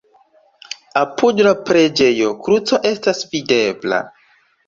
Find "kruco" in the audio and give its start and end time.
2.47-2.81